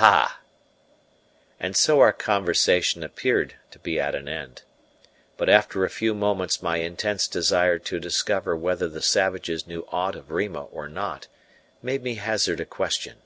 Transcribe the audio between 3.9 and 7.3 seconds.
at an end. But after a few moments my intense